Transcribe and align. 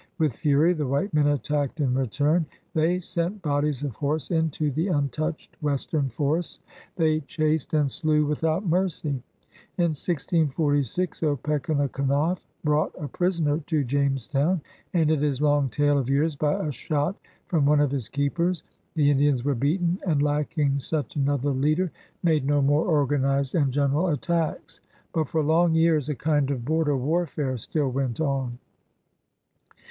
With 0.17 0.35
fury 0.35 0.73
the 0.73 0.87
white 0.87 1.13
men 1.13 1.27
attacked 1.27 1.79
in 1.79 1.93
return. 1.93 2.47
They 2.73 2.99
sent 2.99 3.43
bodies 3.43 3.83
of 3.83 3.91
horse 3.93 4.31
into 4.31 4.71
the 4.71 4.89
un 4.89 5.09
touched 5.09 5.55
westan 5.61 6.11
forests. 6.11 6.59
They 6.95 7.19
chased 7.19 7.75
and 7.75 7.91
slew 7.91 8.25
without 8.25 8.65
mercy. 8.65 9.21
In 9.77 9.93
1646 9.93 11.21
Opechancanough, 11.21 12.39
brought 12.63 12.95
a 12.97 13.07
prisoner 13.07 13.59
to 13.67 13.83
Jamestown, 13.83 14.61
ended 14.91 15.21
his 15.21 15.39
long 15.39 15.69
tale 15.69 15.99
of 15.99 16.09
years 16.09 16.35
by 16.35 16.53
a 16.55 16.71
shot 16.71 17.15
from 17.45 17.67
one 17.67 17.79
of 17.79 17.91
his 17.91 18.09
keepers. 18.09 18.63
The 18.95 19.11
In 19.11 19.19
dians 19.19 19.43
were 19.45 19.53
beaten, 19.53 19.99
and, 20.07 20.23
lacking 20.23 20.79
such 20.79 21.15
another 21.15 21.51
leader, 21.51 21.91
made 22.23 22.43
no 22.47 22.63
more 22.63 22.85
organized 22.87 23.53
and 23.53 23.71
general 23.71 24.07
attacks. 24.07 24.79
140 25.13 25.13
PIONEERS 25.13 25.13
OP 25.13 25.13
THE 25.13 25.13
OLD 25.13 25.13
SOXJTH 25.13 25.13
But 25.13 25.29
for 25.29 25.43
long 25.43 25.75
years 25.75 26.09
a 26.09 26.15
kind 26.15 26.49
of 26.49 26.65
border 26.65 26.97
warfare 26.97 27.53
stiO 27.53 27.93
went 27.93 28.19
on. 28.19 28.57